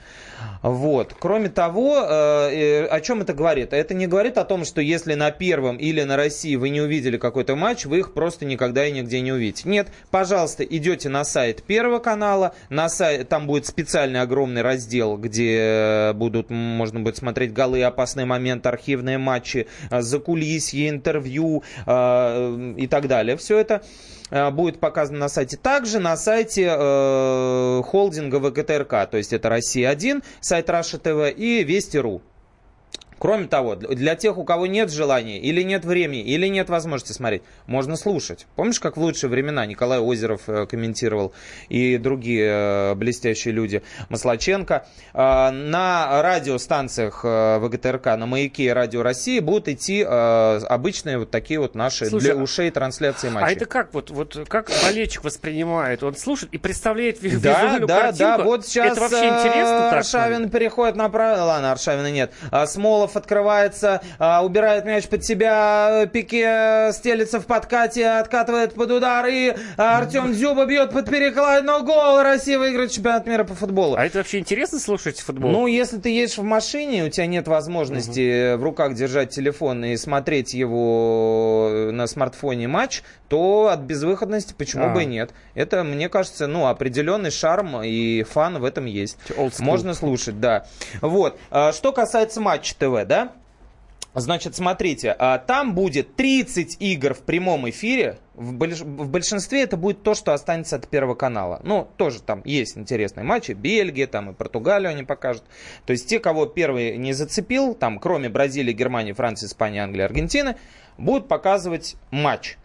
[0.63, 1.15] Вот.
[1.17, 3.73] Кроме того, э, о чем это говорит?
[3.73, 7.19] Это не говорит о том, что если на первом или на России вы не увидели
[7.19, 9.69] какой-то матч, вы их просто никогда и нигде не увидите.
[9.69, 16.11] Нет, пожалуйста, идете на сайт Первого канала, на сайт, там будет специальный огромный раздел, где
[16.17, 22.87] будут, можно будет смотреть голы опасные опасный момент, архивные матчи, э, закулисье, интервью э, и
[22.87, 23.37] так далее.
[23.37, 23.83] Все это
[24.31, 25.57] э, будет показано на сайте.
[25.57, 32.23] Также на сайте э, холдинга ВКТРК, то есть это Россия-1, сайт Раша ТВ и Вести.ру.
[33.19, 37.43] Кроме того, для тех, у кого нет желания, или нет времени, или нет возможности смотреть,
[37.67, 38.47] можно слушать.
[38.57, 41.33] Помнишь, как в лучшие времена Николай Озеров э, комментировал
[41.71, 44.87] и другие э, блестящие люди, Маслаченко.
[45.15, 51.75] Э, на радиостанциях ВГТРК, на «Маяке» и «Радио России» будут идти обычные вот такие вот
[51.75, 53.49] наши Слушай, для ушей трансляции матчей.
[53.49, 56.03] А это как вот, вот как болельщик воспринимает?
[56.03, 58.19] Он слушает и представляет да, визуальную да, картинку?
[58.19, 60.53] Да, да, вот сейчас это вообще интересно Аршавин так?
[60.53, 61.07] переходит на...
[61.07, 62.33] Ладно, Аршавина нет.
[62.51, 68.91] А Смолов Смолов открывается, а, убирает мяч под себя, Пике стелится в подкате, откатывает под
[68.91, 73.97] удар, и Артем Дзюба бьет под перекладину, гол, Россия выиграет чемпионат мира по футболу.
[73.97, 75.51] А это вообще интересно слушать футбол?
[75.51, 78.61] Ну, если ты едешь в машине, у тебя нет возможности угу.
[78.61, 84.89] в руках держать телефон и смотреть его на смартфоне матч, то от безвыходности почему а.
[84.91, 85.31] бы и нет.
[85.55, 89.19] Это, мне кажется, ну, определенный шарм и фан в этом есть.
[89.59, 90.67] Можно слушать, да.
[91.01, 91.39] Вот.
[91.51, 93.33] А, что касается Матч ТВ, да?
[94.19, 98.19] Значит, смотрите, а, там будет 30 игр в прямом эфире.
[98.35, 98.55] В
[99.09, 101.61] большинстве это будет то, что останется от Первого канала.
[101.65, 103.53] Ну, тоже там есть интересные матчи.
[103.53, 105.43] Бельгия, там и Португалию они покажут.
[105.85, 110.57] То есть те, кого первый не зацепил, там, кроме Бразилии, Германии, Франции, Испании, Англии, Аргентины,
[110.97, 112.57] будут показывать матч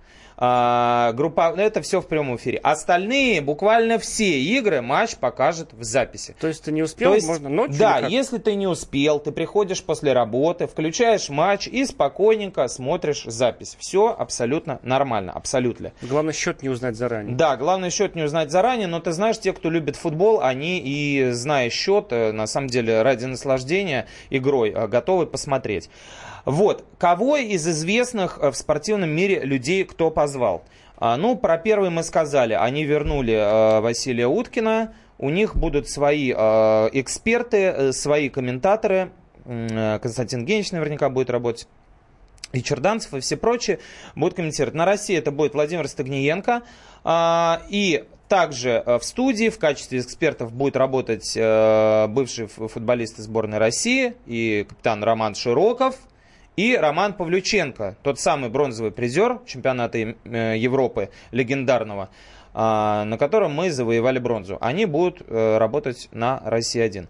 [0.43, 2.57] а, группа, ну, это все в прямом эфире.
[2.57, 6.35] Остальные, буквально все игры матч покажет в записи.
[6.39, 7.77] То есть ты не успел, есть, можно ночью?
[7.77, 13.77] Да, если ты не успел, ты приходишь после работы, включаешь матч и спокойненько смотришь запись.
[13.79, 15.91] Все абсолютно нормально, абсолютно.
[16.01, 17.35] Главное счет не узнать заранее.
[17.35, 21.29] Да, главное счет не узнать заранее, но ты знаешь, те, кто любит футбол, они и
[21.33, 25.91] зная счет, э, на самом деле ради наслаждения игрой, э, готовы посмотреть.
[26.45, 30.63] Вот, кого из известных э, в спортивном мире людей кто позвал?
[30.97, 36.33] А, ну, про первый мы сказали, они вернули э, Василия Уткина, у них будут свои
[36.35, 39.11] э, эксперты, свои комментаторы,
[39.43, 41.67] Константин Генич наверняка будет работать
[42.53, 43.79] и Черданцев, и все прочие
[44.13, 44.75] будут комментировать.
[44.75, 46.61] На России это будет Владимир Стагниенко.
[47.03, 54.65] А, и также в студии в качестве экспертов будет работать бывший футболист сборной России и
[54.69, 55.95] капитан Роман Широков.
[56.61, 60.13] И Роман Павлюченко, тот самый бронзовый призер чемпионата э,
[60.59, 62.09] Европы легендарного,
[62.53, 64.59] а, на котором мы завоевали бронзу.
[64.61, 67.07] Они будут э, работать на России-1.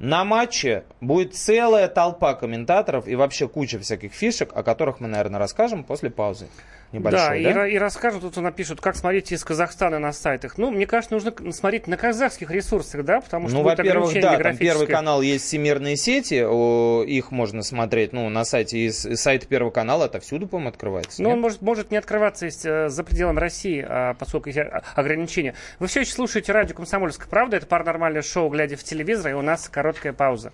[0.00, 5.38] На матче будет целая толпа комментаторов и вообще куча всяких фишек, о которых мы, наверное,
[5.38, 6.46] расскажем после паузы
[6.92, 7.42] небольшой.
[7.42, 7.68] Да, да?
[7.68, 10.58] И, и расскажут, тут напишут, как смотреть из Казахстана на сайтах.
[10.58, 14.56] Ну, мне кажется, нужно смотреть на казахских ресурсах, да, потому что Ну, во-первых, да, там
[14.56, 19.70] первый канал есть всемирные сети, о, их можно смотреть, ну, на сайте, и сайт Первого
[19.70, 21.22] канала это всюду, по-моему, открывается.
[21.22, 24.60] Ну, он может, может не открываться есть, э, за пределами России, а, поскольку есть
[24.94, 25.54] ограничения.
[25.78, 29.42] Вы все еще слушаете радио «Комсомольская правда», это паранормальное шоу «Глядя в телевизор», и у
[29.42, 30.52] нас короткая пауза.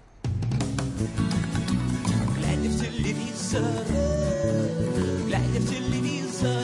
[2.37, 3.63] Глядя в телевизор,
[5.27, 6.63] глядя в телевизор,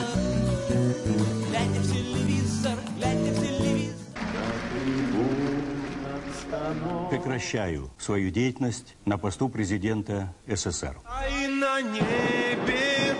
[7.09, 10.97] Прекращаю свою деятельность на посту президента СССР.
[11.05, 13.15] А на небе.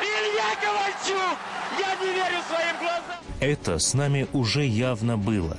[0.00, 1.38] Илья Ковальчук!
[1.78, 3.18] Я не верю своим глазам!
[3.40, 5.58] Это с нами уже явно было.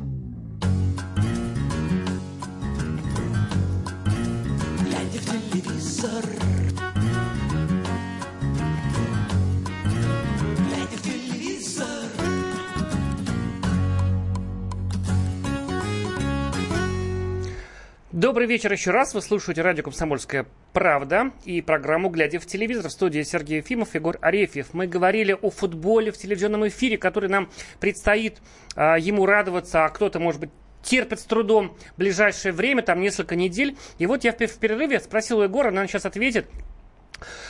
[18.21, 19.15] Добрый вечер еще раз.
[19.15, 24.19] Вы слушаете радио «Комсомольская правда» и программу «Глядя в телевизор» в студии Сергей Ефимов, Егор
[24.21, 24.75] Арефьев.
[24.75, 27.49] Мы говорили о футболе в телевизионном эфире, который нам
[27.79, 28.37] предстоит
[28.75, 30.51] а, ему радоваться, а кто-то, может быть,
[30.83, 33.75] терпит с трудом ближайшее время, там несколько недель.
[33.97, 36.45] И вот я в перерыве спросил у Егора, она сейчас ответит,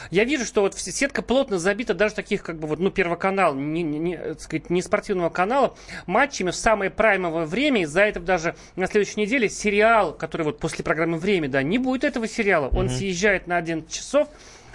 [0.09, 3.83] я вижу, что вот сетка плотно забита даже таких, как бы вот, ну, первоканал, не,
[3.83, 7.81] не, не, так сказать, не спортивного канала, матчами в самое праймовое время.
[7.83, 12.03] Из-за этого даже на следующей неделе сериал, который вот после программы «Время», да, не будет
[12.03, 12.67] этого сериала.
[12.69, 12.95] Он Мгм.
[12.95, 14.27] съезжает на 11 часов,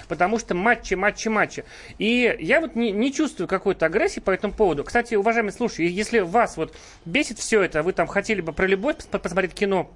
[0.08, 1.64] потому что матчи, матчи, матчи.
[1.98, 4.84] И я вот не, не чувствую какой-то агрессии по этому поводу.
[4.84, 6.74] Кстати, уважаемые слушатели, если вас вот
[7.04, 9.90] бесит все это, вы там хотели бы про любовь пос- посмотреть кино,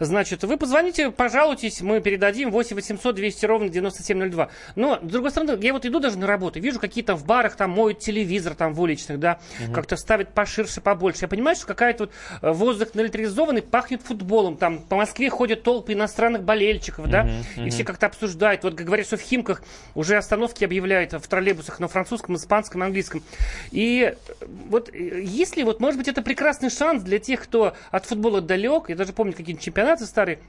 [0.00, 4.48] Значит, вы позвоните, пожалуйтесь, мы передадим 8 800 200 ровно 9702.
[4.74, 7.70] Но, с другой стороны, я вот иду даже на работу, вижу, какие-то в барах там
[7.70, 9.72] моют телевизор там в уличных, да, Мгм.
[9.72, 11.20] как-то ставят поширше, побольше.
[11.22, 14.56] Я понимаю, что какая-то вот э, воздух наэлектризованный, пахнет футболом.
[14.56, 17.70] Там по Москве ходят толпы иностранных болельщиков, да, Мгм, и мгм.
[17.70, 18.64] все как-то обсуждают.
[18.64, 19.62] Вот говорят, что в Химках
[19.94, 23.22] уже остановки объявляют в троллейбусах на французском, испанском, английском.
[23.70, 28.04] И э, вот э, если вот, может быть, это прекрасный шанс для тех, кто от
[28.06, 30.40] футбола далек, я даже помню какие-то чемпионаты старые,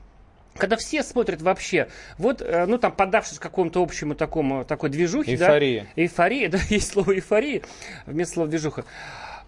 [0.58, 5.48] когда все смотрят вообще, вот, э, ну, там, поддавшись какому-то общему такому, такой движухе, да?
[5.48, 5.88] Эйфории.
[5.96, 7.62] Эйфория, да, есть слово эйфория
[8.06, 8.86] вместо слова движуха.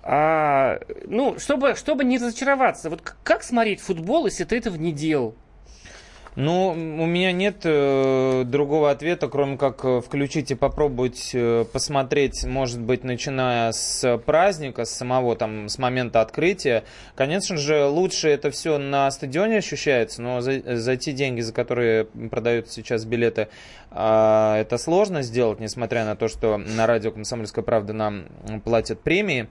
[0.01, 5.35] А, ну, чтобы, чтобы не разочароваться, вот как смотреть футбол, если ты этого не делал?
[6.35, 12.45] Ну, у меня нет э, другого ответа, кроме как э, включить и попробовать э, посмотреть,
[12.45, 16.83] может быть, начиная с праздника, с самого там, с момента открытия.
[17.15, 22.05] Конечно же, лучше это все на стадионе ощущается, но за, за те деньги, за которые
[22.05, 23.47] продают сейчас билеты,
[23.91, 28.25] а, это сложно сделать, несмотря на то, что на радио «Комсомольская правда» нам
[28.63, 29.47] платят премии.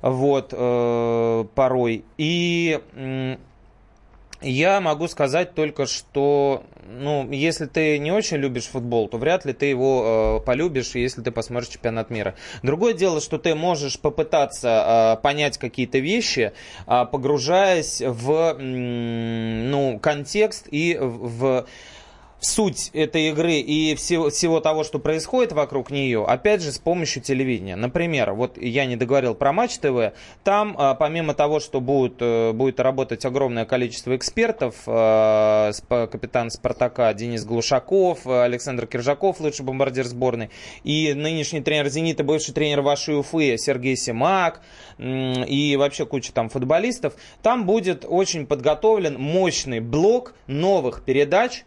[0.00, 2.04] Вот, э, порой.
[2.18, 2.80] И...
[2.94, 3.38] м,
[4.44, 9.52] я могу сказать только, что, ну, если ты не очень любишь футбол, то вряд ли
[9.52, 12.34] ты его э, полюбишь, если ты посмотришь чемпионат мира.
[12.62, 16.52] Другое дело, что ты можешь попытаться э, понять какие-то вещи,
[16.86, 21.66] э, погружаясь в, м, ну, контекст и в, в
[22.44, 27.22] суть этой игры и всего, всего того, что происходит вокруг нее, опять же, с помощью
[27.22, 27.76] телевидения.
[27.76, 32.52] Например, вот я не договорил про Матч ТВ, там, а, помимо того, что будет, э,
[32.52, 40.04] будет работать огромное количество экспертов, э, капитан Спартака Денис Глушаков, э, Александр Киржаков, лучший бомбардир
[40.04, 40.50] сборной,
[40.82, 44.60] и нынешний тренер «Зенита», бывший тренер вашей Уфы Сергей Симак,
[44.98, 51.64] и вообще куча там футболистов, там будет очень подготовлен мощный блок новых передач,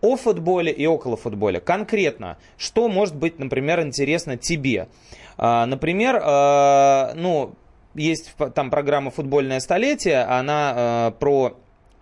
[0.00, 1.60] о футболе и около футболя.
[1.60, 4.88] Конкретно, что может быть, например, интересно тебе?
[5.36, 7.54] А, Например, а, ну,
[7.94, 11.56] есть там программа «Футбольное столетие», она а, про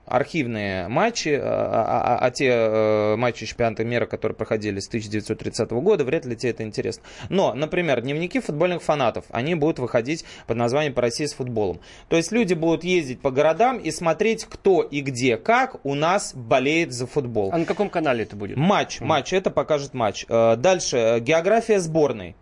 [0.07, 5.81] архивные матчи, а, а- а- а те э, матчи чемпионата мира, которые проходили с 1930
[5.81, 7.03] года, вряд ли тебе это интересно.
[7.29, 11.81] Но, например, дневники футбольных фанатов, они будут выходить под названием «По России с футболом».
[12.09, 16.35] То есть люди будут ездить по городам и смотреть, кто и где, как у нас
[16.35, 17.51] болеет за футбол.
[17.53, 18.57] А на каком канале это будет?
[18.57, 20.25] Матч, матч, это покажет матч.
[20.29, 22.37] Э, Дальше, э, география сборной.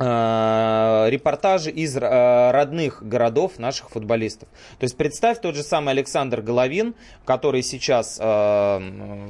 [0.00, 4.48] Э, Репортажи из э, родных городов наших футболистов.
[4.78, 6.94] То есть представь тот же самый Александр Головин,
[7.24, 9.28] который сейчас, э,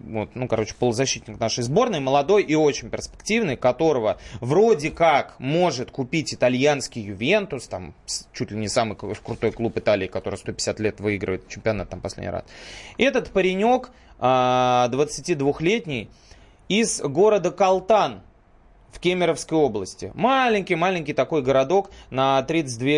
[0.00, 6.32] вот, ну, короче, полузащитник нашей сборной, молодой и очень перспективный, которого вроде как может купить
[6.32, 7.92] итальянский Ювентус, там
[8.32, 12.30] чуть ли не самый кру- крутой клуб Италии, который 150 лет выигрывает чемпионат там последний
[12.30, 12.44] раз.
[12.98, 13.90] Этот паренек,
[14.20, 16.08] а, 22-летний,
[16.68, 18.20] из города Калтан
[18.90, 20.10] в Кемеровской области.
[20.14, 22.88] Маленький-маленький такой городок на 32,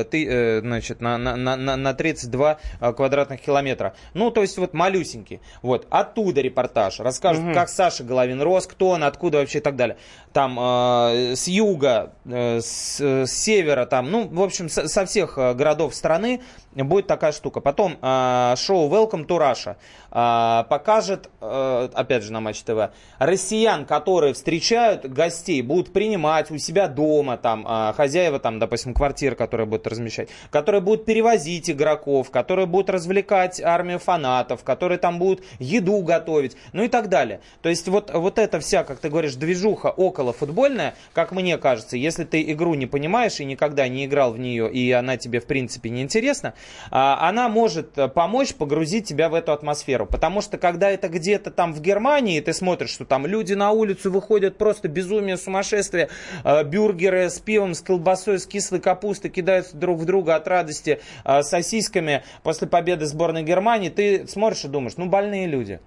[0.00, 3.94] э, ты, э, значит, на, на, на, на- на 32 э, квадратных километра.
[4.14, 5.40] Ну, то есть вот малюсенький.
[5.62, 7.00] Вот, оттуда репортаж.
[7.00, 7.54] Расскажут, Мгм.
[7.54, 9.98] как Саша Головин рос, кто он, откуда вообще и так далее.
[10.32, 15.04] Там э, с юга, э, с, э, с севера, там, ну, в общем, со, со
[15.06, 16.40] всех э, городов страны
[16.84, 17.60] будет такая штука.
[17.60, 19.76] Потом э, шоу Welcome to Russia
[20.10, 26.58] э, покажет, э, опять же на Матч ТВ, россиян, которые встречают гостей, будут принимать у
[26.58, 32.30] себя дома, там, а, хозяева, там, допустим, квартир, которые будут размещать, которые будут перевозить игроков,
[32.30, 37.40] которые будут развлекать армию фанатов, которые там будут еду готовить, ну и так далее.
[37.62, 41.96] То есть вот, вот эта вся, как ты говоришь, движуха около футбольная, как мне кажется,
[41.96, 45.46] если ты игру не понимаешь и никогда не играл в нее, и она тебе, в
[45.46, 46.54] принципе, не интересна,
[46.90, 50.06] она может помочь погрузить тебя в эту атмосферу.
[50.06, 54.10] Потому что, когда это где-то там в Германии, ты смотришь, что там люди на улицу
[54.10, 56.08] выходят просто безумие, сумасшествие,
[56.44, 61.00] а, бюргеры с пивом, с колбасой, с кислой капустой кидаются друг в друга от радости
[61.24, 65.80] а, сосисками после победы сборной Германии, ты смотришь и думаешь, ну больные люди.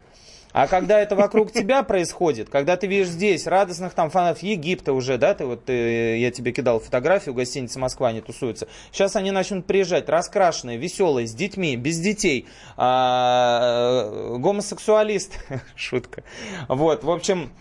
[0.54, 5.18] А когда это вокруг тебя происходит, когда ты видишь здесь радостных там фанатов Египта уже,
[5.18, 8.68] да, ты вот ты, я тебе кидал фотографию, гостиница Москва, они тусуются.
[8.92, 12.48] Сейчас они начнут приезжать раскрашенные, веселые, с детьми, без детей,
[12.78, 15.34] а, гомосексуалист,
[15.76, 16.24] шутка.
[16.68, 17.52] Вот, в общем,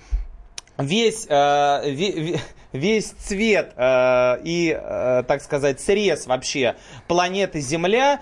[0.78, 2.40] весь, э, весь
[2.72, 6.76] цвет э, и, э, так сказать, срез вообще
[7.08, 8.20] планеты Земля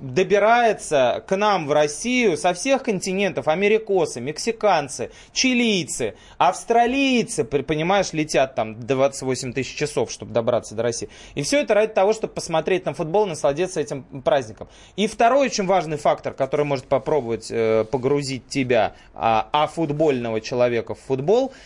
[0.00, 3.46] добирается к нам в Россию со всех континентов.
[3.46, 11.08] Америкосы, мексиканцы, чилийцы, австралийцы, понимаешь, летят там 28 тысяч часов, чтобы добраться до России.
[11.36, 14.66] И все это ради того, чтобы посмотреть на футбол, насладиться этим праздником.
[14.96, 17.52] И второй очень важный фактор, который может попробовать
[17.88, 21.52] погрузить тебя, а, а футбольного человека в футбол–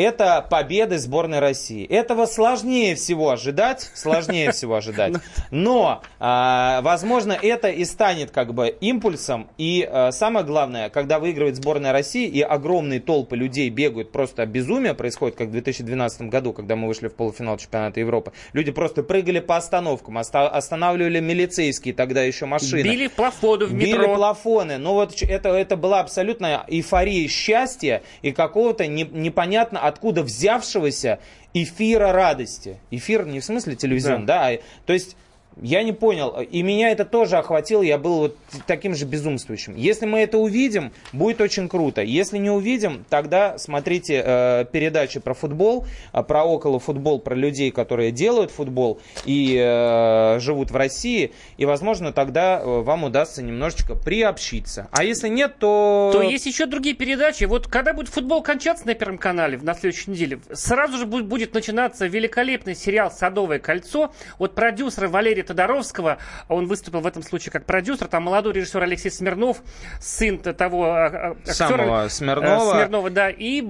[0.00, 1.86] это победы сборной России.
[1.86, 5.14] Этого сложнее всего ожидать, сложнее всего ожидать.
[5.50, 9.48] Но, а, возможно, это и станет как бы импульсом.
[9.58, 14.94] И а, самое главное, когда выигрывает сборная России и огромные толпы людей бегают, просто безумие
[14.94, 18.32] происходит, как в 2012 году, когда мы вышли в полуфинал чемпионата Европы.
[18.52, 22.82] Люди просто прыгали по остановкам, останавливали милицейские тогда еще машины.
[22.82, 24.02] Били плафоны в метро.
[24.02, 24.78] Били плафоны.
[24.78, 31.20] Ну вот это, это была абсолютная эйфория счастья и какого-то не, непонятно откуда взявшегося
[31.52, 32.78] эфира радости.
[32.90, 35.16] Эфир не в смысле телевизион, да, да а, то есть
[35.62, 36.40] я не понял.
[36.40, 37.82] И меня это тоже охватило.
[37.82, 38.36] Я был вот
[38.66, 39.76] таким же безумствующим.
[39.76, 42.02] Если мы это увидим, будет очень круто.
[42.02, 47.70] Если не увидим, тогда смотрите э, передачи про футбол, э, про около футбол, про людей,
[47.70, 51.32] которые делают футбол и э, живут в России.
[51.56, 54.88] И, возможно, тогда э, вам удастся немножечко приобщиться.
[54.92, 56.10] А если нет, то...
[56.12, 57.44] То есть еще другие передачи.
[57.44, 62.06] Вот когда будет футбол кончаться на Первом канале на следующей неделе, сразу же будет, начинаться
[62.06, 64.12] великолепный сериал «Садовое кольцо».
[64.38, 66.18] Вот продюсер Валерий Тодоровского.
[66.48, 68.06] Он выступил в этом случае как продюсер.
[68.06, 69.62] Там молодой режиссер Алексей Смирнов,
[70.00, 71.54] сын того а, а, актера.
[71.54, 72.74] Самого Смирнова.
[72.74, 73.30] Смирнова, да.
[73.30, 73.62] И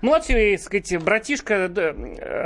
[0.00, 1.68] младший, так сказать, братишка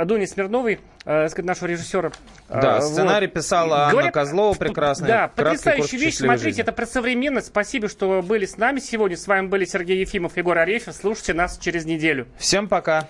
[0.05, 2.11] Дуни Смирновой, так сказать, нашего режиссера.
[2.49, 3.33] Да, сценарий вот.
[3.33, 5.07] писала Анна Говорят, Козлова прекрасная.
[5.07, 6.15] Да, потрясающая вещь.
[6.17, 6.63] Смотрите, жизни.
[6.63, 7.47] это про современность.
[7.47, 9.15] Спасибо, что были с нами сегодня.
[9.15, 10.95] С вами были Сергей Ефимов, Егор Арефьев.
[10.95, 12.27] Слушайте нас через неделю.
[12.37, 13.07] Всем пока.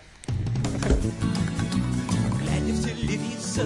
[2.42, 3.66] Глядя в телевизор,